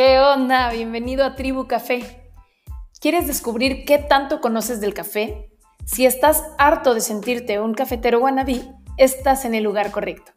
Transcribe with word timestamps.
¿Qué 0.00 0.20
onda? 0.20 0.70
Bienvenido 0.70 1.24
a 1.24 1.34
Tribu 1.34 1.66
Café. 1.66 2.30
¿Quieres 3.00 3.26
descubrir 3.26 3.84
qué 3.84 3.98
tanto 3.98 4.40
conoces 4.40 4.80
del 4.80 4.94
café? 4.94 5.50
Si 5.86 6.06
estás 6.06 6.44
harto 6.56 6.94
de 6.94 7.00
sentirte 7.00 7.58
un 7.58 7.74
cafetero 7.74 8.20
wannabe, 8.20 8.62
estás 8.96 9.44
en 9.44 9.56
el 9.56 9.64
lugar 9.64 9.90
correcto. 9.90 10.30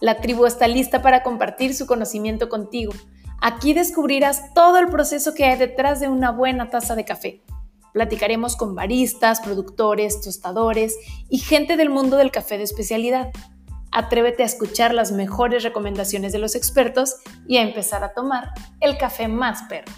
La 0.00 0.20
tribu 0.20 0.46
está 0.46 0.66
lista 0.66 1.00
para 1.00 1.22
compartir 1.22 1.76
su 1.76 1.86
conocimiento 1.86 2.48
contigo. 2.48 2.92
Aquí 3.40 3.72
descubrirás 3.72 4.52
todo 4.52 4.78
el 4.78 4.88
proceso 4.88 5.32
que 5.32 5.44
hay 5.44 5.58
detrás 5.58 6.00
de 6.00 6.08
una 6.08 6.32
buena 6.32 6.68
taza 6.68 6.96
de 6.96 7.04
café. 7.04 7.44
Platicaremos 7.92 8.56
con 8.56 8.74
baristas, 8.74 9.40
productores, 9.40 10.22
tostadores 10.22 10.96
y 11.28 11.38
gente 11.38 11.76
del 11.76 11.88
mundo 11.88 12.16
del 12.16 12.32
café 12.32 12.58
de 12.58 12.64
especialidad. 12.64 13.30
Atrévete 13.96 14.42
a 14.42 14.46
escuchar 14.46 14.92
las 14.92 15.12
mejores 15.12 15.62
recomendaciones 15.62 16.32
de 16.32 16.40
los 16.40 16.56
expertos 16.56 17.14
y 17.46 17.58
a 17.58 17.62
empezar 17.62 18.02
a 18.02 18.12
tomar 18.12 18.50
el 18.80 18.98
café 18.98 19.28
más 19.28 19.62
perro. 19.68 19.92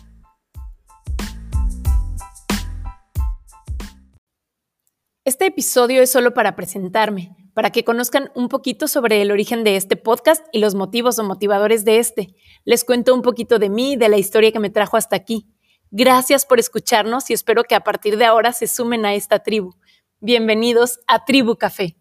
Este 5.25 5.47
episodio 5.47 6.03
es 6.03 6.11
solo 6.11 6.35
para 6.35 6.55
presentarme, 6.57 7.35
para 7.55 7.71
que 7.71 7.85
conozcan 7.85 8.31
un 8.35 8.51
poquito 8.51 8.87
sobre 8.87 9.23
el 9.23 9.33
origen 9.33 9.65
de 9.65 9.77
este 9.77 9.97
podcast 9.97 10.45
y 10.53 10.59
los 10.59 10.75
motivos 10.75 11.19
o 11.19 11.25
motivadores 11.25 11.87
de 11.87 11.99
este. 11.99 12.35
Les 12.67 12.85
cuento 12.85 13.15
un 13.15 13.23
poquito 13.23 13.59
de 13.59 13.71
mí, 13.71 13.97
de 13.97 14.11
la 14.11 14.19
historia 14.19 14.53
que 14.53 14.61
me 14.61 14.69
trajo 14.69 14.99
hasta 14.99 15.17
aquí. 15.17 15.49
Gracias 15.91 16.45
por 16.45 16.61
escucharnos 16.61 17.31
y 17.31 17.33
espero 17.33 17.65
que 17.65 17.75
a 17.75 17.81
partir 17.81 18.19
de 18.19 18.27
ahora 18.27 18.53
se 18.53 18.67
sumen 18.67 19.07
a 19.07 19.15
esta 19.15 19.39
tribu. 19.39 19.73
Bienvenidos 20.21 21.01
a 21.07 21.25
Tribu 21.25 21.57
Café. 21.57 21.97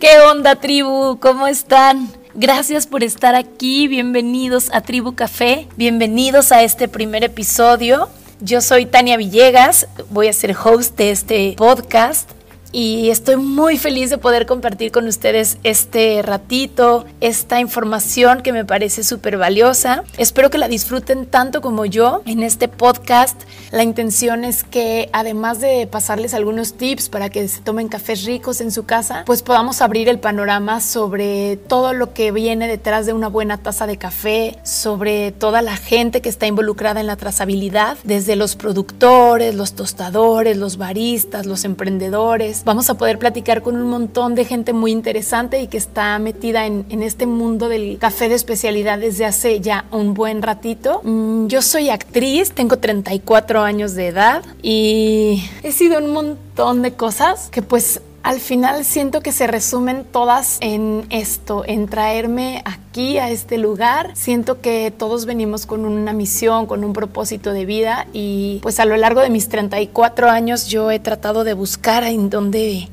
¿Qué 0.00 0.20
onda 0.20 0.54
tribu? 0.54 1.18
¿Cómo 1.18 1.48
están? 1.48 2.08
Gracias 2.34 2.86
por 2.86 3.02
estar 3.02 3.34
aquí, 3.34 3.88
bienvenidos 3.88 4.70
a 4.72 4.80
Tribu 4.80 5.16
Café, 5.16 5.66
bienvenidos 5.76 6.52
a 6.52 6.62
este 6.62 6.86
primer 6.86 7.24
episodio. 7.24 8.08
Yo 8.40 8.60
soy 8.60 8.86
Tania 8.86 9.16
Villegas, 9.16 9.88
voy 10.10 10.28
a 10.28 10.32
ser 10.32 10.56
host 10.56 10.96
de 10.96 11.10
este 11.10 11.54
podcast 11.58 12.30
y 12.70 13.08
estoy 13.10 13.36
muy 13.36 13.78
feliz 13.78 14.10
de 14.10 14.18
poder 14.18 14.44
compartir 14.44 14.92
con 14.92 15.06
ustedes 15.06 15.58
este 15.64 16.20
ratito, 16.22 17.06
esta 17.20 17.60
información 17.60 18.42
que 18.42 18.52
me 18.52 18.64
parece 18.64 19.04
súper 19.04 19.38
valiosa. 19.38 20.04
Espero 20.18 20.50
que 20.50 20.58
la 20.58 20.68
disfruten 20.68 21.26
tanto 21.26 21.60
como 21.62 21.86
yo 21.86 22.22
en 22.26 22.42
este 22.42 22.68
podcast. 22.68 23.40
La 23.70 23.82
intención 23.82 24.44
es 24.44 24.64
que 24.64 25.08
además 25.12 25.60
de 25.60 25.86
pasarles 25.86 26.34
algunos 26.34 26.74
tips 26.74 27.08
para 27.08 27.30
que 27.30 27.48
se 27.48 27.60
tomen 27.60 27.88
cafés 27.88 28.24
ricos 28.24 28.60
en 28.60 28.70
su 28.70 28.84
casa, 28.84 29.22
pues 29.24 29.42
podamos 29.42 29.80
abrir 29.80 30.08
el 30.08 30.18
panorama 30.18 30.80
sobre 30.80 31.56
todo 31.56 31.94
lo 31.94 32.12
que 32.12 32.32
viene 32.32 32.68
detrás 32.68 33.06
de 33.06 33.14
una 33.14 33.28
buena 33.28 33.58
taza 33.58 33.86
de 33.86 33.96
café, 33.96 34.58
sobre 34.62 35.32
toda 35.32 35.62
la 35.62 35.76
gente 35.76 36.20
que 36.20 36.28
está 36.28 36.46
involucrada 36.46 37.00
en 37.00 37.06
la 37.06 37.16
trazabilidad, 37.16 37.96
desde 38.04 38.36
los 38.36 38.56
productores, 38.56 39.54
los 39.54 39.72
tostadores, 39.72 40.56
los 40.56 40.76
baristas, 40.76 41.46
los 41.46 41.64
emprendedores 41.64 42.57
Vamos 42.64 42.90
a 42.90 42.94
poder 42.94 43.18
platicar 43.18 43.62
con 43.62 43.76
un 43.76 43.88
montón 43.88 44.34
de 44.34 44.44
gente 44.44 44.72
muy 44.72 44.92
interesante 44.92 45.60
y 45.60 45.66
que 45.68 45.76
está 45.76 46.18
metida 46.18 46.66
en, 46.66 46.84
este 47.02 47.26
mundo 47.26 47.68
del 47.68 47.98
café 47.98 48.28
de 48.28 48.34
especialidad 48.34 48.98
desde 48.98 49.24
hace 49.24 49.60
ya 49.60 49.84
un 49.90 50.14
buen 50.14 50.42
ratito. 50.42 51.00
Mm, 51.04 51.46
yo 51.46 51.62
soy 51.62 51.90
actriz, 51.90 52.52
tengo 52.52 52.78
34 52.78 53.62
años 53.62 53.94
de 53.94 54.08
edad 54.08 54.42
y 54.62 55.44
he 55.62 55.72
sido 55.72 55.98
un 55.98 56.12
montón 56.12 56.82
de 56.82 56.92
cosas 56.92 57.48
que 57.50 57.62
pues 57.62 58.00
al 58.28 58.40
final 58.40 58.84
siento 58.84 59.22
que 59.22 59.32
se 59.32 59.46
resumen 59.46 60.04
todas 60.04 60.58
en 60.60 61.06
esto, 61.08 61.64
en 61.66 61.88
traerme 61.88 62.60
aquí 62.66 63.16
a 63.16 63.30
este 63.30 63.56
lugar. 63.56 64.10
Siento 64.12 64.60
que 64.60 64.90
todos 64.90 65.24
venimos 65.24 65.64
con 65.64 65.86
una 65.86 66.12
misión, 66.12 66.66
con 66.66 66.84
un 66.84 66.92
propósito 66.92 67.54
de 67.54 67.64
vida 67.64 68.06
y 68.12 68.58
pues 68.60 68.80
a 68.80 68.84
lo 68.84 68.98
largo 68.98 69.22
de 69.22 69.30
mis 69.30 69.48
34 69.48 70.28
años 70.28 70.66
yo 70.66 70.90
he 70.90 70.98
tratado 70.98 71.42
de 71.42 71.54
buscar 71.54 72.04
en 72.04 72.28
dónde, 72.28 72.90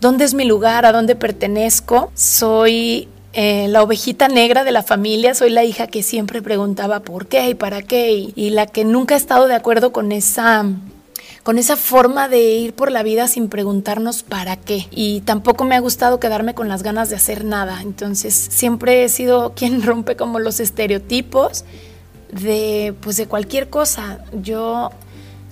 dónde 0.00 0.24
es 0.24 0.34
mi 0.34 0.44
lugar, 0.44 0.86
a 0.86 0.90
dónde 0.90 1.14
pertenezco. 1.14 2.10
Soy 2.16 3.06
eh, 3.32 3.68
la 3.68 3.80
ovejita 3.80 4.26
negra 4.26 4.64
de 4.64 4.72
la 4.72 4.82
familia, 4.82 5.36
soy 5.36 5.50
la 5.50 5.62
hija 5.62 5.86
que 5.86 6.02
siempre 6.02 6.42
preguntaba 6.42 6.98
por 6.98 7.28
qué 7.28 7.50
y 7.50 7.54
para 7.54 7.80
qué 7.82 8.32
y 8.34 8.50
la 8.50 8.66
que 8.66 8.84
nunca 8.84 9.14
ha 9.14 9.18
estado 9.18 9.46
de 9.46 9.54
acuerdo 9.54 9.92
con 9.92 10.10
esa 10.10 10.66
con 11.44 11.58
esa 11.58 11.76
forma 11.76 12.26
de 12.26 12.40
ir 12.40 12.72
por 12.72 12.90
la 12.90 13.02
vida 13.02 13.28
sin 13.28 13.48
preguntarnos 13.48 14.22
para 14.22 14.56
qué. 14.56 14.88
Y 14.90 15.20
tampoco 15.20 15.64
me 15.64 15.76
ha 15.76 15.80
gustado 15.80 16.18
quedarme 16.18 16.54
con 16.54 16.68
las 16.68 16.82
ganas 16.82 17.10
de 17.10 17.16
hacer 17.16 17.44
nada. 17.44 17.82
Entonces 17.82 18.34
siempre 18.34 19.04
he 19.04 19.08
sido 19.10 19.52
quien 19.56 19.82
rompe 19.82 20.16
como 20.16 20.40
los 20.40 20.58
estereotipos 20.58 21.64
de 22.32 22.94
pues 23.00 23.18
de 23.18 23.26
cualquier 23.26 23.68
cosa. 23.68 24.24
Yo 24.42 24.90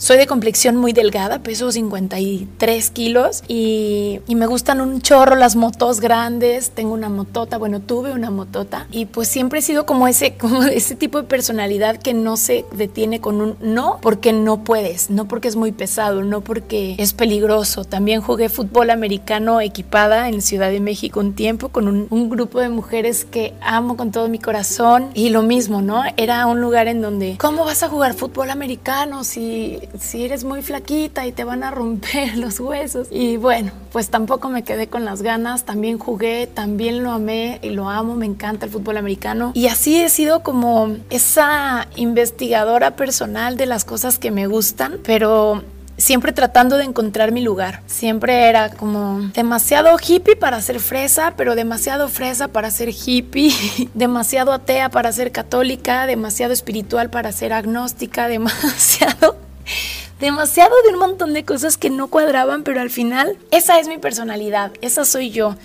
soy 0.02 0.16
de 0.16 0.26
complexión 0.26 0.74
muy 0.74 0.92
delgada, 0.92 1.44
peso 1.44 1.70
53 1.70 2.90
kilos 2.90 3.44
y, 3.46 4.20
me 4.26 4.46
gustan 4.46 4.80
un 4.80 5.00
chorro 5.00 5.36
las 5.36 5.54
motos 5.54 6.00
grandes. 6.00 6.70
Tengo 6.70 6.94
una 6.94 7.08
motota, 7.08 7.58
bueno, 7.58 7.78
tuve 7.78 8.10
una 8.10 8.30
motota 8.30 8.88
y 8.90 9.04
pues 9.04 9.28
siempre 9.28 9.60
he 9.60 9.62
sido 9.62 9.86
como 9.86 10.08
ese, 10.08 10.34
como 10.40 10.64
ese 10.64 10.96
tipo 10.96 11.22
de 11.22 11.28
personalidad 11.28 11.98
que 11.98 12.14
no 12.14 12.36
se 12.36 12.64
detiene 12.72 13.20
con 13.20 13.40
un 13.40 13.56
no 13.60 13.98
porque 14.02 14.32
no 14.32 14.64
puedes, 14.64 15.10
no 15.10 15.28
porque 15.28 15.46
es 15.46 15.54
muy 15.54 15.70
pesado, 15.70 16.24
no 16.24 16.40
porque 16.40 16.96
es 16.98 17.12
peligroso. 17.12 17.84
También 17.84 18.20
jugué 18.20 18.48
fútbol 18.48 18.90
americano 18.90 19.60
equipada 19.60 20.28
en 20.28 20.42
Ciudad 20.42 20.70
de 20.70 20.80
México 20.80 21.20
un 21.20 21.34
tiempo 21.34 21.68
con 21.68 21.86
un, 21.86 22.08
un 22.10 22.28
grupo 22.28 22.58
de 22.58 22.70
mujeres 22.70 23.24
que 23.24 23.54
amo 23.60 23.96
con 23.96 24.10
todo 24.10 24.28
mi 24.28 24.40
corazón 24.40 25.10
y 25.14 25.28
lo 25.28 25.42
mismo, 25.42 25.80
¿no? 25.80 26.02
Era 26.16 26.46
un 26.46 26.60
lugar 26.60 26.88
en 26.88 27.00
donde, 27.00 27.36
¿cómo 27.38 27.64
vas 27.64 27.84
a 27.84 27.88
jugar 27.88 28.14
fútbol 28.14 28.50
americano 28.50 29.22
si 29.22 29.78
si 29.98 30.24
eres 30.24 30.44
muy 30.44 30.62
flaquita 30.62 31.26
y 31.26 31.32
te 31.32 31.44
van 31.44 31.62
a 31.62 31.70
romper 31.70 32.36
los 32.38 32.60
huesos. 32.60 33.08
Y 33.10 33.36
bueno, 33.36 33.72
pues 33.92 34.08
tampoco 34.08 34.48
me 34.48 34.62
quedé 34.62 34.88
con 34.88 35.04
las 35.04 35.22
ganas, 35.22 35.64
también 35.64 35.98
jugué, 35.98 36.46
también 36.46 37.02
lo 37.02 37.12
amé 37.12 37.58
y 37.62 37.70
lo 37.70 37.88
amo, 37.88 38.14
me 38.14 38.26
encanta 38.26 38.66
el 38.66 38.72
fútbol 38.72 38.96
americano. 38.96 39.52
Y 39.54 39.68
así 39.68 40.00
he 40.00 40.08
sido 40.08 40.42
como 40.42 40.96
esa 41.10 41.88
investigadora 41.96 42.96
personal 42.96 43.56
de 43.56 43.66
las 43.66 43.84
cosas 43.84 44.18
que 44.18 44.30
me 44.30 44.46
gustan, 44.46 44.98
pero 45.04 45.62
siempre 45.96 46.32
tratando 46.32 46.76
de 46.76 46.84
encontrar 46.84 47.32
mi 47.32 47.42
lugar. 47.42 47.82
Siempre 47.86 48.48
era 48.48 48.70
como 48.70 49.20
demasiado 49.34 49.96
hippie 49.98 50.36
para 50.36 50.60
ser 50.60 50.80
fresa, 50.80 51.34
pero 51.36 51.54
demasiado 51.54 52.08
fresa 52.08 52.48
para 52.48 52.70
ser 52.70 52.90
hippie, 52.90 53.52
demasiado 53.94 54.52
atea 54.52 54.88
para 54.90 55.12
ser 55.12 55.32
católica, 55.32 56.06
demasiado 56.06 56.52
espiritual 56.52 57.10
para 57.10 57.32
ser 57.32 57.52
agnóstica, 57.52 58.28
demasiado 58.28 59.36
demasiado 60.20 60.74
de 60.86 60.94
un 60.94 61.00
montón 61.00 61.34
de 61.34 61.44
cosas 61.44 61.76
que 61.76 61.90
no 61.90 62.08
cuadraban, 62.08 62.62
pero 62.62 62.80
al 62.80 62.90
final 62.90 63.36
esa 63.50 63.80
es 63.80 63.88
mi 63.88 63.98
personalidad, 63.98 64.72
esa 64.80 65.04
soy 65.04 65.30
yo. 65.30 65.56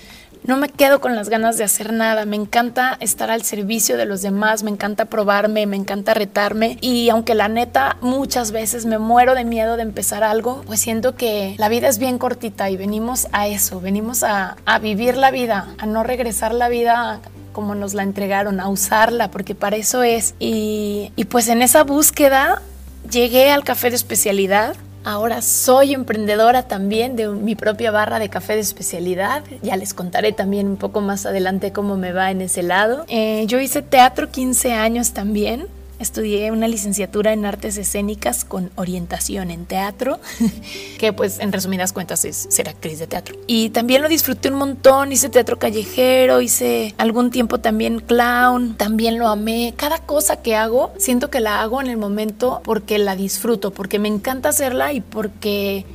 No 0.43 0.55
me 0.55 0.69
quedo 0.69 1.01
con 1.01 1.15
las 1.15 1.27
ganas 1.27 1.57
de 1.57 1.65
hacer 1.65 1.91
nada, 1.91 2.25
me 2.25 2.37
encanta 2.37 2.97
estar 3.01 3.29
al 3.29 3.43
servicio 3.43 3.97
de 3.97 4.05
los 4.05 4.21
demás, 4.21 4.63
me 4.63 4.71
encanta 4.71 5.05
probarme, 5.05 5.65
me 5.65 5.75
encanta 5.75 6.13
retarme 6.13 6.77
y 6.79 7.09
aunque 7.09 7.35
la 7.35 7.49
neta 7.49 7.97
muchas 8.01 8.51
veces 8.51 8.85
me 8.85 8.97
muero 8.97 9.35
de 9.35 9.43
miedo 9.43 9.75
de 9.75 9.83
empezar 9.83 10.23
algo, 10.23 10.63
pues 10.65 10.79
siento 10.79 11.15
que 11.15 11.55
la 11.57 11.67
vida 11.67 11.89
es 11.89 11.97
bien 11.97 12.17
cortita 12.17 12.69
y 12.69 12.77
venimos 12.77 13.27
a 13.33 13.47
eso, 13.47 13.81
venimos 13.81 14.23
a, 14.23 14.55
vivir 14.81 15.17
la 15.17 15.31
vida, 15.31 15.67
a 15.79 15.85
no 15.85 16.03
regresar 16.03 16.53
la 16.53 16.69
vida 16.69 17.19
como 17.51 17.75
nos 17.75 17.93
la 17.93 18.03
entregaron, 18.03 18.59
a 18.59 18.69
usarla, 18.69 19.31
porque 19.31 19.55
para 19.55 19.75
eso 19.77 20.03
es. 20.03 20.35
Y, 20.37 21.11
pues 21.29 21.47
en 21.47 21.63
esa 21.63 21.83
búsqueda 21.83 22.61
llegué 23.09 23.51
al 23.51 23.63
café 23.63 23.89
de 23.89 23.95
especialidad. 23.95 24.75
Ahora 25.03 25.41
soy 25.41 25.93
emprendedora 25.93 26.63
también 26.63 27.15
de 27.15 27.29
mi 27.29 27.55
propia 27.55 27.91
barra 27.91 28.19
de 28.19 28.29
café 28.29 28.55
de 28.55 28.59
especialidad. 28.59 29.43
Ya 29.61 29.77
les 29.77 29.93
contaré 29.93 30.33
también 30.33 30.67
un 30.67 30.75
poco 30.75 30.99
más 30.99 31.25
adelante 31.25 31.71
cómo 31.71 31.95
me 31.95 32.11
va 32.11 32.29
en 32.29 32.41
ese 32.41 32.61
lado. 32.61 33.05
Eh, 33.07 33.45
yo 33.47 33.59
hice 33.59 33.81
teatro 33.81 34.29
15 34.29 34.73
años 34.73 35.13
también. 35.13 35.67
Estudié 35.99 36.51
una 36.51 36.67
licenciatura 36.67 37.33
en 37.33 37.43
artes 37.45 37.75
escénicas 37.77 38.45
con 38.45 38.69
orientación 38.75 39.49
en 39.49 39.65
teatro, 39.65 40.19
que 40.99 41.11
pues 41.11 41.39
en 41.39 41.51
resumidas 41.51 41.91
cuentas 41.91 42.23
es 42.23 42.47
ser 42.49 42.69
actriz 42.69 42.99
de 42.99 43.07
teatro. 43.07 43.35
Y 43.47 43.69
también 43.69 44.03
lo 44.03 44.09
disfruté 44.09 44.49
un 44.49 44.59
montón, 44.59 45.11
hice 45.11 45.29
teatro 45.29 45.57
callejero, 45.57 46.41
hice 46.41 46.93
algún 46.99 47.31
tiempo 47.31 47.59
también 47.59 47.99
clown, 47.99 48.75
también 48.77 49.17
lo 49.17 49.27
amé. 49.27 49.73
Cada 49.75 49.97
cosa 49.97 50.37
que 50.43 50.55
hago, 50.55 50.93
siento 50.97 51.31
que 51.31 51.39
la 51.39 51.61
hago 51.61 51.81
en 51.81 51.87
el 51.87 51.97
momento 51.97 52.61
porque 52.63 52.99
la 52.99 53.15
disfruto, 53.15 53.71
porque 53.71 53.97
me 53.97 54.07
encanta 54.07 54.49
hacerla 54.49 54.93
y 54.93 55.01
porque, 55.01 55.85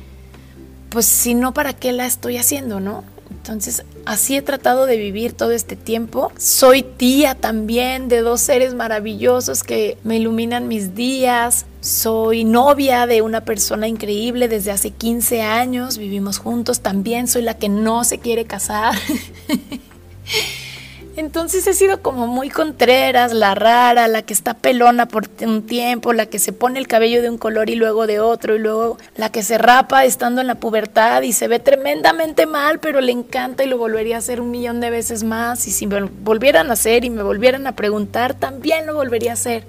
pues 0.89 1.05
si 1.05 1.33
no, 1.33 1.53
¿para 1.53 1.71
qué 1.71 1.93
la 1.93 2.05
estoy 2.05 2.37
haciendo, 2.37 2.81
no? 2.81 3.05
Entonces, 3.43 3.83
así 4.05 4.37
he 4.37 4.41
tratado 4.41 4.85
de 4.85 4.95
vivir 4.95 5.33
todo 5.33 5.51
este 5.51 5.75
tiempo. 5.75 6.31
Soy 6.37 6.81
tía 6.81 7.35
también 7.35 8.07
de 8.07 8.21
dos 8.21 8.39
seres 8.39 8.73
maravillosos 8.73 9.63
que 9.63 9.97
me 10.05 10.15
iluminan 10.15 10.69
mis 10.69 10.95
días. 10.95 11.65
Soy 11.81 12.45
novia 12.45 13.05
de 13.05 13.21
una 13.21 13.43
persona 13.43 13.89
increíble 13.89 14.47
desde 14.47 14.71
hace 14.71 14.91
15 14.91 15.41
años. 15.41 15.97
Vivimos 15.97 16.37
juntos. 16.37 16.79
También 16.79 17.27
soy 17.27 17.41
la 17.41 17.57
que 17.57 17.67
no 17.67 18.05
se 18.05 18.17
quiere 18.17 18.45
casar. 18.45 18.95
Entonces 21.15 21.67
he 21.67 21.75
sido 21.75 22.01
como 22.01 22.25
muy 22.25 22.49
contreras, 22.49 23.33
la 23.33 23.53
rara, 23.53 24.07
la 24.07 24.23
que 24.23 24.33
está 24.33 24.55
pelona 24.55 25.07
por 25.07 25.29
un 25.41 25.61
tiempo, 25.61 26.11
la 26.11 26.25
que 26.25 26.39
se 26.39 26.53
pone 26.53 26.79
el 26.79 26.87
cabello 26.87 27.21
de 27.21 27.29
un 27.29 27.37
color 27.37 27.69
y 27.69 27.75
luego 27.75 28.07
de 28.07 28.19
otro, 28.19 28.55
y 28.55 28.59
luego 28.59 28.97
la 29.15 29.31
que 29.31 29.43
se 29.43 29.59
rapa 29.59 30.05
estando 30.05 30.41
en 30.41 30.47
la 30.47 30.55
pubertad 30.55 31.21
y 31.21 31.31
se 31.31 31.47
ve 31.47 31.59
tremendamente 31.59 32.47
mal, 32.47 32.79
pero 32.79 32.99
le 32.99 33.11
encanta 33.11 33.63
y 33.63 33.67
lo 33.67 33.77
volvería 33.77 34.15
a 34.15 34.19
hacer 34.19 34.41
un 34.41 34.49
millón 34.49 34.79
de 34.79 34.89
veces 34.89 35.23
más. 35.23 35.67
Y 35.67 35.71
si 35.71 35.85
me 35.85 36.01
volvieran 36.01 36.71
a 36.71 36.73
hacer 36.73 37.05
y 37.05 37.11
me 37.11 37.21
volvieran 37.21 37.67
a 37.67 37.75
preguntar, 37.75 38.33
también 38.33 38.87
lo 38.87 38.95
volvería 38.95 39.31
a 39.31 39.33
hacer. 39.35 39.65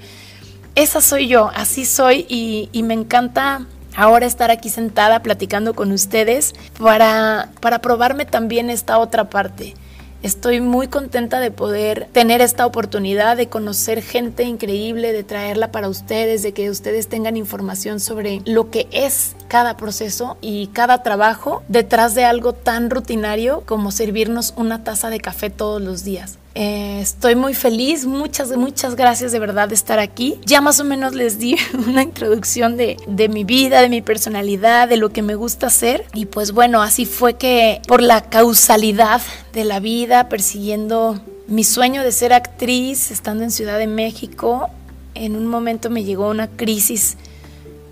Esa 0.74 1.02
soy 1.02 1.28
yo, 1.28 1.50
así 1.54 1.84
soy 1.84 2.24
y, 2.26 2.82
me 2.82 2.94
encanta 2.94 3.66
ahora 3.94 4.24
estar 4.24 4.50
aquí 4.50 4.70
sentada 4.70 5.22
platicando 5.22 5.74
con 5.74 5.92
ustedes 5.92 6.54
para, 6.80 7.50
para 7.60 7.80
probarme 7.80 8.24
también 8.24 8.70
esta 8.70 8.98
otra 8.98 9.28
parte 9.28 9.74
Estoy 10.24 10.62
muy 10.62 10.88
contenta 10.88 11.38
de 11.38 11.50
poder 11.50 12.08
tener 12.12 12.40
esta 12.40 12.64
oportunidad 12.64 13.36
de 13.36 13.50
conocer 13.50 14.00
gente 14.00 14.44
increíble, 14.44 15.12
de 15.12 15.22
traerla 15.22 15.70
para 15.70 15.90
ustedes, 15.90 16.42
de 16.42 16.54
que 16.54 16.70
ustedes 16.70 17.08
tengan 17.08 17.36
información 17.36 18.00
sobre 18.00 18.40
lo 18.46 18.70
que 18.70 18.88
es 18.90 19.36
cada 19.48 19.76
proceso 19.76 20.38
y 20.40 20.68
cada 20.68 21.02
trabajo 21.02 21.62
detrás 21.68 22.14
de 22.14 22.24
algo 22.24 22.54
tan 22.54 22.88
rutinario 22.88 23.64
como 23.66 23.90
servirnos 23.90 24.54
una 24.56 24.82
taza 24.82 25.10
de 25.10 25.20
café 25.20 25.50
todos 25.50 25.82
los 25.82 26.04
días. 26.04 26.38
Eh, 26.56 27.00
estoy 27.00 27.34
muy 27.34 27.52
feliz, 27.52 28.06
muchas, 28.06 28.56
muchas 28.56 28.94
gracias 28.94 29.32
de 29.32 29.40
verdad 29.40 29.68
de 29.68 29.74
estar 29.74 29.98
aquí. 29.98 30.38
Ya 30.44 30.60
más 30.60 30.78
o 30.78 30.84
menos 30.84 31.14
les 31.14 31.38
di 31.38 31.56
una 31.88 32.02
introducción 32.02 32.76
de, 32.76 32.96
de 33.08 33.28
mi 33.28 33.44
vida, 33.44 33.80
de 33.80 33.88
mi 33.88 34.02
personalidad, 34.02 34.88
de 34.88 34.96
lo 34.96 35.10
que 35.10 35.22
me 35.22 35.34
gusta 35.34 35.66
hacer. 35.66 36.06
Y 36.14 36.26
pues 36.26 36.52
bueno, 36.52 36.80
así 36.82 37.06
fue 37.06 37.34
que 37.34 37.82
por 37.88 38.02
la 38.02 38.22
causalidad 38.22 39.20
de 39.52 39.64
la 39.64 39.80
vida, 39.80 40.28
persiguiendo 40.28 41.20
mi 41.48 41.64
sueño 41.64 42.02
de 42.02 42.12
ser 42.12 42.32
actriz, 42.32 43.10
estando 43.10 43.42
en 43.42 43.50
Ciudad 43.50 43.78
de 43.78 43.88
México, 43.88 44.70
en 45.14 45.36
un 45.36 45.46
momento 45.46 45.90
me 45.90 46.04
llegó 46.04 46.28
una 46.28 46.48
crisis 46.48 47.16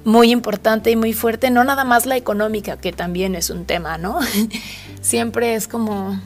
muy 0.05 0.31
importante 0.31 0.91
y 0.91 0.97
muy 0.97 1.13
fuerte, 1.13 1.51
no 1.51 1.63
nada 1.65 1.85
más 1.85 2.07
la 2.07 2.17
económica, 2.17 2.77
que 2.77 2.93
también 2.93 3.35
es 3.35 3.51
un 3.51 3.65
tema, 3.65 3.99
¿no? 3.99 4.19
Siempre 5.01 5.55
es 5.55 5.69
como 5.69 6.21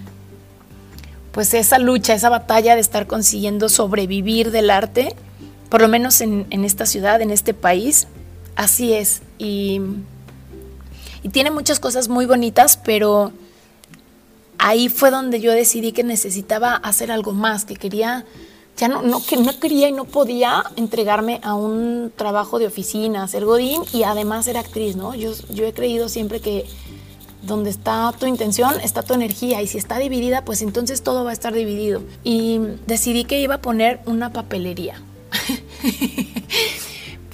pues 1.36 1.52
esa 1.52 1.78
lucha, 1.78 2.14
esa 2.14 2.30
batalla 2.30 2.76
de 2.76 2.80
estar 2.80 3.06
consiguiendo 3.06 3.68
sobrevivir 3.68 4.50
del 4.50 4.70
arte, 4.70 5.14
por 5.68 5.82
lo 5.82 5.88
menos 5.88 6.22
en, 6.22 6.46
esta 6.64 6.86
ciudad, 6.86 7.20
en 7.20 7.30
este 7.30 7.52
país, 7.52 8.08
así 8.54 8.94
es. 8.94 9.20
Y, 9.36 9.82
y 11.22 11.28
tiene 11.28 11.50
muchas 11.50 11.78
cosas 11.78 12.08
muy 12.08 12.24
bonitas, 12.24 12.78
pero 12.78 13.32
ahí 14.56 14.88
fue 14.88 15.10
donde 15.10 15.42
yo 15.42 15.52
decidí 15.52 15.92
que 15.92 16.04
necesitaba 16.04 16.74
hacer 16.74 17.12
algo 17.12 17.32
más, 17.32 17.66
que 17.66 17.76
quería, 17.76 18.24
ya 18.78 18.88
no, 18.88 19.02
no, 19.02 19.22
que 19.22 19.36
no 19.36 19.60
quería 19.60 19.90
y 19.90 19.92
no 19.92 20.06
podía 20.06 20.64
entregarme 20.76 21.40
a 21.42 21.54
un 21.54 22.10
trabajo 22.16 22.58
de 22.58 22.66
oficina, 22.66 23.28
ser 23.28 23.44
godín 23.44 23.82
y 23.92 24.04
además 24.04 24.46
ser 24.46 24.56
actriz, 24.56 24.96
¿no? 24.96 25.14
Yo, 25.14 25.32
yo 25.50 25.66
he 25.66 25.74
creído 25.74 26.08
siempre 26.08 26.40
que 26.40 26.64
donde 27.46 27.70
está 27.70 28.12
tu 28.19 28.26
intención, 28.26 28.75
está 28.82 29.02
tu 29.02 29.14
energía 29.14 29.62
y 29.62 29.66
si 29.66 29.78
está 29.78 29.98
dividida, 29.98 30.44
pues 30.44 30.62
entonces 30.62 31.02
todo 31.02 31.25
va 31.25 31.31
a 31.31 31.32
estar 31.32 31.52
dividido. 31.52 32.02
Y 32.25 32.60
decidí 32.87 33.25
que 33.25 33.40
iba 33.40 33.56
a 33.56 33.60
poner 33.60 34.00
una 34.06 34.32
papelería. 34.32 35.00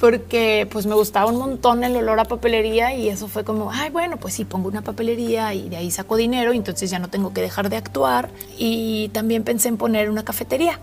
porque 0.02 0.66
pues 0.68 0.84
me 0.84 0.96
gustaba 0.96 1.30
un 1.30 1.38
montón 1.38 1.84
el 1.84 1.94
olor 1.94 2.18
a 2.18 2.24
papelería 2.24 2.92
y 2.92 3.08
eso 3.08 3.28
fue 3.28 3.44
como, 3.44 3.70
ay, 3.70 3.88
bueno, 3.90 4.16
pues 4.16 4.34
sí, 4.34 4.44
pongo 4.44 4.66
una 4.66 4.82
papelería 4.82 5.54
y 5.54 5.68
de 5.68 5.76
ahí 5.76 5.92
saco 5.92 6.16
dinero 6.16 6.52
entonces 6.52 6.90
ya 6.90 6.98
no 6.98 7.06
tengo 7.06 7.32
que 7.32 7.40
dejar 7.40 7.70
de 7.70 7.76
actuar. 7.76 8.28
Y 8.58 9.10
también 9.10 9.44
pensé 9.44 9.68
en 9.68 9.76
poner 9.76 10.10
una 10.10 10.24
cafetería. 10.24 10.80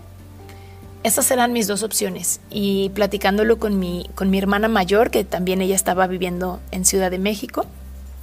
Esas 1.02 1.30
eran 1.30 1.52
mis 1.52 1.66
dos 1.66 1.82
opciones 1.82 2.40
y 2.48 2.88
platicándolo 2.94 3.58
con 3.58 3.78
mi, 3.78 4.08
con 4.14 4.30
mi 4.30 4.38
hermana 4.38 4.68
mayor, 4.68 5.10
que 5.10 5.22
también 5.22 5.60
ella 5.60 5.74
estaba 5.74 6.06
viviendo 6.06 6.60
en 6.70 6.86
Ciudad 6.86 7.10
de 7.10 7.18
México, 7.18 7.66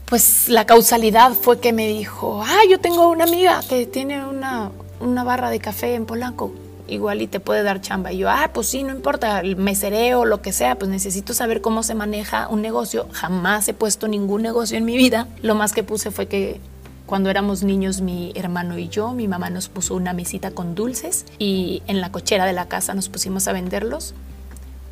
pues 0.08 0.48
la 0.48 0.66
causalidad 0.66 1.34
fue 1.34 1.60
que 1.60 1.74
me 1.74 1.88
dijo, 1.88 2.42
ah, 2.42 2.62
yo 2.70 2.80
tengo 2.80 3.10
una 3.10 3.26
amiga 3.26 3.62
que 3.68 3.86
tiene 3.86 4.26
una, 4.26 4.72
barra 5.02 5.50
de 5.50 5.60
café 5.60 5.96
en 5.96 6.06
Polanco, 6.06 6.54
igual 6.88 7.22
y 7.22 7.28
te 7.28 7.42
puede 7.42 7.62
dar 7.62 7.82
chamba. 7.82 8.14
Y 8.14 8.20
yo, 8.20 8.30
ah, 8.30 8.52
pues 8.54 8.68
sí, 8.68 8.84
no 8.84 8.94
importa, 8.94 9.42
el 9.42 9.58
mesereo, 9.58 10.24
lo 10.24 10.42
que 10.42 10.54
sea, 10.54 10.76
pues 10.76 10.90
necesito 10.90 11.34
saber 11.34 11.60
cómo 11.60 11.84
se 11.84 11.94
maneja 11.94 12.48
un 12.48 12.62
negocio. 12.62 13.08
Jamás 13.12 13.68
he 13.68 13.74
puesto 13.74 14.08
ningún 14.08 14.44
negocio 14.44 14.78
en 14.78 14.86
mi 14.86 14.96
vida. 14.96 15.28
Lo 15.42 15.56
más 15.56 15.74
que 15.74 15.84
puse 15.84 16.10
fue 16.10 16.28
que 16.28 16.62
cuando 17.06 17.30
éramos 17.30 17.64
niños, 17.64 18.00
mi 18.00 18.32
hermano 18.36 18.78
y 18.78 18.88
yo, 18.88 19.12
mi 19.12 19.28
mamá 19.28 19.50
nos 19.50 19.68
puso 19.68 19.94
una 19.94 20.14
mesita 20.14 20.52
con 20.52 20.74
dulces 20.74 21.26
y 21.38 21.84
en 21.88 22.00
la 22.00 22.14
cochera 22.14 22.46
de 22.46 22.54
la 22.54 22.70
casa 22.70 22.94
nos 22.94 23.10
pusimos 23.10 23.50
a 23.50 23.54
venderlos. 23.54 24.14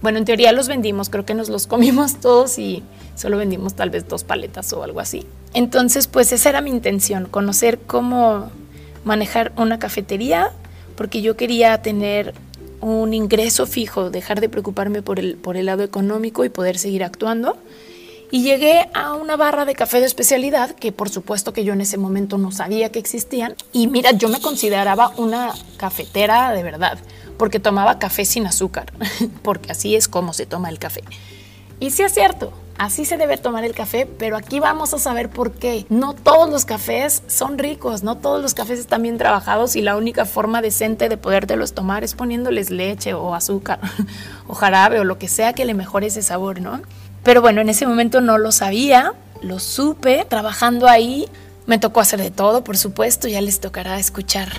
Bueno, 0.06 0.20
en 0.20 0.26
teoría 0.26 0.52
los 0.52 0.68
vendimos, 0.68 1.10
creo 1.10 1.26
que 1.26 1.34
nos 1.34 1.50
los 1.50 1.66
comimos 1.66 2.18
todos 2.22 2.60
y 2.60 2.84
solo 3.16 3.38
vendimos 3.38 3.74
tal 3.74 3.90
vez 3.90 4.08
dos 4.08 4.24
paletas 4.24 4.72
o 4.72 4.84
algo 4.84 5.00
así. 5.00 5.26
Entonces, 5.56 6.06
pues 6.06 6.32
esa 6.32 6.50
era 6.50 6.62
mi 6.62 6.70
intención, 6.70 7.26
conocer 7.26 7.80
cómo 7.80 8.52
manejar 9.04 9.52
una 9.58 9.80
cafetería, 9.80 10.52
porque 10.96 11.24
yo 11.24 11.36
quería 11.36 11.82
tener 11.82 12.36
un 12.82 13.16
ingreso 13.16 13.66
fijo, 13.66 14.12
dejar 14.12 14.42
de 14.42 14.48
preocuparme 14.48 15.02
por 15.02 15.18
el, 15.18 15.38
por 15.38 15.58
el 15.58 15.66
lado 15.66 15.82
económico 15.82 16.46
y 16.46 16.50
poder 16.50 16.78
seguir 16.78 17.04
actuando. 17.04 17.58
Y 18.30 18.44
llegué 18.44 18.88
a 18.94 19.16
una 19.16 19.38
barra 19.38 19.66
de 19.66 19.74
café 19.74 20.02
de 20.02 20.06
especialidad 20.06 20.76
que 20.76 20.92
por 20.92 21.10
supuesto 21.10 21.52
que 21.52 21.64
yo 21.64 21.74
en 21.74 21.82
ese 21.82 21.98
momento 21.98 22.38
no 22.38 22.52
sabía 22.52 22.92
que 22.92 23.00
existían. 23.00 23.56
Y 23.74 23.88
mira, 23.88 24.12
yo 24.12 24.30
me 24.30 24.40
consideraba 24.40 25.14
una 25.18 25.52
cafetera 25.78 26.52
de 26.52 26.62
verdad 26.62 27.00
porque 27.38 27.60
tomaba 27.60 28.00
café 28.00 28.26
sin 28.26 28.48
azúcar, 28.48 28.94
porque 29.44 29.72
así 29.72 29.96
es 29.96 30.08
como 30.08 30.34
se 30.34 30.46
toma 30.46 30.70
el 30.70 30.80
café. 30.80 31.04
Y 31.80 31.92
sí 31.92 32.04
es 32.04 32.14
cierto, 32.14 32.54
así 32.78 33.06
se 33.06 33.18
debe 33.18 33.38
tomar 33.38 33.66
el 33.66 33.74
café, 33.74 34.08
pero 34.18 34.38
aquí 34.38 34.60
vamos 34.60 34.94
a 34.94 35.00
saber 35.00 35.30
por 35.30 35.52
qué. 35.52 35.86
No 35.90 36.14
todos 36.14 36.50
los 36.50 36.66
cafés 36.66 37.22
son 37.28 37.58
ricos, 37.58 38.04
no 38.04 38.16
todos 38.16 38.42
los 38.42 38.54
cafés 38.54 38.80
están 38.80 39.02
bien 39.02 39.18
trabajados 39.18 39.76
y 39.76 39.82
la 39.82 39.98
única 39.98 40.26
forma 40.26 40.62
decente 40.62 41.10
de 41.10 41.18
podértelos 41.18 41.74
tomar 41.74 42.04
es 42.04 42.14
poniéndoles 42.14 42.70
leche 42.70 43.14
o 43.14 43.36
azúcar 43.36 43.80
o 44.48 44.54
jarabe 44.54 45.00
o 45.00 45.04
lo 45.04 45.18
que 45.18 45.28
sea 45.28 45.54
que 45.54 45.66
le 45.66 45.74
mejore 45.74 46.08
ese 46.08 46.22
sabor, 46.22 46.62
¿no? 46.62 46.82
Pero 47.24 47.42
bueno, 47.42 47.62
en 47.62 47.70
ese 47.70 47.88
momento 47.88 48.22
no 48.22 48.38
lo 48.38 48.52
sabía, 48.52 49.14
lo 49.42 49.60
supe, 49.60 50.26
trabajando 50.30 50.88
ahí 50.88 51.28
me 51.66 51.80
tocó 51.80 52.00
hacer 52.00 52.22
de 52.22 52.32
todo, 52.32 52.64
por 52.64 52.78
supuesto, 52.78 53.28
ya 53.28 53.42
les 53.42 53.60
tocará 53.60 54.00
escuchar 54.00 54.50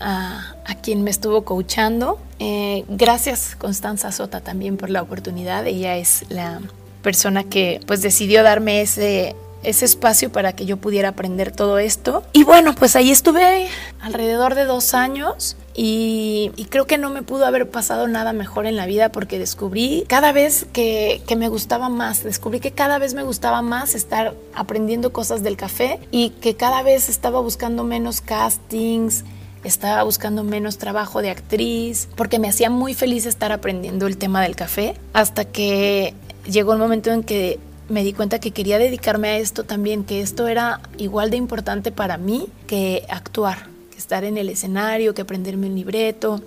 a, 0.00 0.54
quien 0.82 1.02
me 1.02 1.10
estuvo 1.10 1.44
coachando. 1.44 2.18
Eh, 2.38 2.84
gracias 2.88 3.54
Constanza 3.56 4.12
Sota 4.12 4.40
también 4.40 4.76
por 4.76 4.90
la 4.90 5.02
oportunidad. 5.02 5.66
Ella 5.66 5.96
es 5.96 6.24
la 6.30 6.60
persona 7.02 7.44
que 7.44 7.80
pues 7.86 8.02
decidió 8.02 8.42
darme 8.42 8.80
ese, 8.80 9.36
ese 9.62 9.84
espacio 9.84 10.32
para 10.32 10.54
que 10.54 10.64
yo 10.64 10.78
pudiera 10.78 11.10
aprender 11.10 11.52
todo 11.52 11.78
esto. 11.78 12.22
Y 12.32 12.44
bueno, 12.44 12.74
pues 12.74 12.96
ahí 12.96 13.10
estuve 13.10 13.68
alrededor 14.00 14.54
de 14.54 14.64
dos 14.64 14.94
años 14.94 15.56
y, 15.74 16.52
creo 16.68 16.86
que 16.86 16.98
no 16.98 17.10
me 17.10 17.22
pudo 17.22 17.46
haber 17.46 17.68
pasado 17.70 18.06
nada 18.06 18.32
mejor 18.32 18.66
en 18.66 18.76
la 18.76 18.86
vida 18.86 19.10
porque 19.10 19.38
descubrí 19.38 20.04
cada 20.08 20.30
vez 20.30 20.66
que, 20.72 21.22
que, 21.26 21.36
me 21.36 21.48
gustaba 21.48 21.88
más, 21.88 22.22
descubrí 22.22 22.60
que 22.60 22.70
cada 22.70 22.98
vez 22.98 23.14
me 23.14 23.22
gustaba 23.22 23.60
más 23.60 23.94
estar 23.94 24.34
aprendiendo 24.54 25.12
cosas 25.12 25.42
del 25.42 25.56
café 25.56 25.98
y 26.10 26.30
que 26.30 26.54
cada 26.54 26.82
vez 26.82 27.08
estaba 27.08 27.40
buscando 27.40 27.82
menos 27.82 28.20
castings 28.20 29.24
estaba 29.64 30.02
buscando 30.02 30.44
menos 30.44 30.78
trabajo 30.78 31.22
de 31.22 31.30
actriz, 31.30 32.08
porque 32.16 32.38
me 32.38 32.48
hacía 32.48 32.70
muy 32.70 32.94
feliz 32.94 33.26
estar 33.26 33.52
aprendiendo 33.52 34.06
el 34.06 34.16
tema 34.16 34.42
del 34.42 34.56
café, 34.56 34.94
hasta 35.12 35.44
que 35.44 36.14
llegó 36.50 36.72
el 36.72 36.78
momento 36.78 37.10
en 37.10 37.22
que 37.22 37.58
me 37.88 38.04
di 38.04 38.12
cuenta 38.12 38.38
que 38.38 38.52
quería 38.52 38.78
dedicarme 38.78 39.28
a 39.28 39.38
esto 39.38 39.64
también, 39.64 40.04
que 40.04 40.20
esto 40.20 40.46
era 40.46 40.80
igual 40.96 41.30
de 41.30 41.36
importante 41.36 41.90
para 41.90 42.16
mí 42.16 42.48
que 42.66 43.04
actuar, 43.08 43.66
que 43.90 43.98
estar 43.98 44.24
en 44.24 44.38
el 44.38 44.48
escenario, 44.48 45.12
que 45.12 45.22
aprenderme 45.22 45.66
un 45.66 45.74
libreto, 45.74 46.40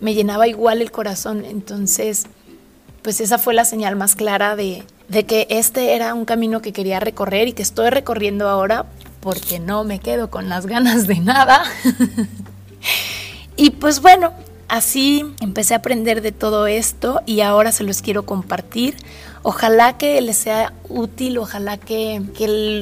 me 0.00 0.14
llenaba 0.14 0.48
igual 0.48 0.82
el 0.82 0.90
corazón, 0.90 1.44
entonces 1.44 2.26
pues 3.02 3.20
esa 3.20 3.38
fue 3.38 3.54
la 3.54 3.64
señal 3.64 3.94
más 3.94 4.16
clara 4.16 4.56
de, 4.56 4.82
de 5.08 5.24
que 5.24 5.46
este 5.50 5.94
era 5.94 6.12
un 6.14 6.24
camino 6.24 6.60
que 6.60 6.72
quería 6.72 6.98
recorrer 6.98 7.46
y 7.46 7.52
que 7.52 7.62
estoy 7.62 7.90
recorriendo 7.90 8.48
ahora 8.48 8.86
porque 9.20 9.58
no 9.58 9.84
me 9.84 9.98
quedo 10.00 10.30
con 10.30 10.48
las 10.48 10.66
ganas 10.66 11.06
de 11.06 11.20
nada. 11.20 11.62
Y 13.66 13.70
pues 13.70 14.00
bueno, 14.00 14.32
así 14.68 15.24
empecé 15.40 15.74
a 15.74 15.78
aprender 15.78 16.22
de 16.22 16.30
todo 16.30 16.68
esto 16.68 17.20
y 17.26 17.40
ahora 17.40 17.72
se 17.72 17.82
los 17.82 18.00
quiero 18.00 18.24
compartir. 18.24 18.94
Ojalá 19.42 19.98
que 19.98 20.20
les 20.20 20.36
sea 20.36 20.72
útil, 20.88 21.36
ojalá 21.38 21.76
que, 21.76 22.22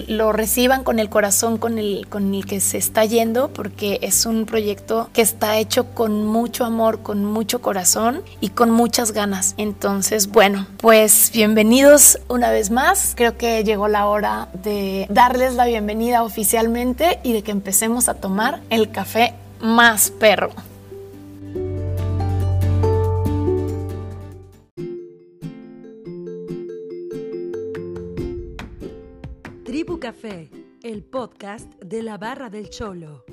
lo 0.08 0.32
reciban 0.32 0.84
con 0.84 0.98
el 0.98 1.08
corazón 1.08 1.56
con 1.56 1.78
el, 1.78 2.06
con 2.10 2.34
el 2.34 2.44
que 2.44 2.60
se 2.60 2.76
está 2.76 3.06
yendo, 3.06 3.48
porque 3.48 3.98
es 4.02 4.26
un 4.26 4.44
proyecto 4.44 5.08
que 5.14 5.22
está 5.22 5.56
hecho 5.56 5.86
con 5.94 6.26
mucho 6.26 6.66
amor, 6.66 7.00
con 7.00 7.24
mucho 7.24 7.62
corazón 7.62 8.20
y 8.42 8.50
con 8.50 8.70
muchas 8.70 9.12
ganas. 9.12 9.54
Entonces, 9.56 10.26
bueno, 10.26 10.66
pues 10.76 11.30
bienvenidos 11.32 12.18
una 12.28 12.50
vez 12.50 12.70
más. 12.70 13.14
Creo 13.16 13.38
que 13.38 13.64
llegó 13.64 13.88
la 13.88 14.04
hora 14.04 14.48
de 14.62 15.06
darles 15.08 15.54
la 15.54 15.64
bienvenida 15.64 16.22
oficialmente 16.22 17.20
y 17.22 17.32
de 17.32 17.40
que 17.40 17.52
empecemos 17.52 18.10
a 18.10 18.14
tomar 18.16 18.60
el 18.68 18.90
café 18.90 19.32
más 19.64 20.10
perro. 20.10 20.50
El 30.82 31.04
podcast 31.04 31.70
de 31.82 32.02
la 32.02 32.16
barra 32.16 32.48
del 32.48 32.70
cholo. 32.70 33.26